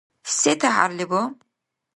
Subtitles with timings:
[0.37, 1.21] Се тяхӀяр леба?